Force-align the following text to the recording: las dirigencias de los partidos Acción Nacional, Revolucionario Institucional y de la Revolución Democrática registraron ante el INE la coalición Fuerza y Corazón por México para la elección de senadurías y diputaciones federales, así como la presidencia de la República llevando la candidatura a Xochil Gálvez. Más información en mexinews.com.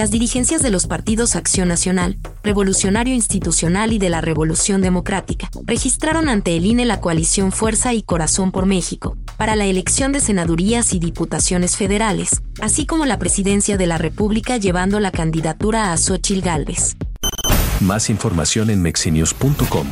las 0.00 0.10
dirigencias 0.10 0.62
de 0.62 0.70
los 0.70 0.86
partidos 0.86 1.36
Acción 1.36 1.68
Nacional, 1.68 2.16
Revolucionario 2.42 3.12
Institucional 3.12 3.92
y 3.92 3.98
de 3.98 4.08
la 4.08 4.22
Revolución 4.22 4.80
Democrática 4.80 5.50
registraron 5.66 6.30
ante 6.30 6.56
el 6.56 6.64
INE 6.64 6.86
la 6.86 7.02
coalición 7.02 7.52
Fuerza 7.52 7.92
y 7.92 8.02
Corazón 8.02 8.50
por 8.50 8.64
México 8.64 9.18
para 9.36 9.56
la 9.56 9.66
elección 9.66 10.12
de 10.12 10.20
senadurías 10.20 10.94
y 10.94 11.00
diputaciones 11.00 11.76
federales, 11.76 12.40
así 12.62 12.86
como 12.86 13.04
la 13.04 13.18
presidencia 13.18 13.76
de 13.76 13.86
la 13.86 13.98
República 13.98 14.56
llevando 14.56 15.00
la 15.00 15.10
candidatura 15.10 15.92
a 15.92 15.98
Xochil 15.98 16.40
Gálvez. 16.40 16.96
Más 17.80 18.08
información 18.08 18.70
en 18.70 18.80
mexinews.com. 18.80 19.86